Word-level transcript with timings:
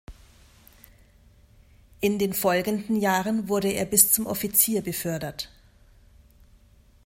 In 1.99 2.17
den 2.17 2.33
folgenden 2.33 2.95
Jahren 2.95 3.47
wurde 3.49 3.67
er 3.69 3.85
bis 3.85 4.11
zum 4.11 4.25
Offizier 4.25 4.81
befördert. 4.81 5.51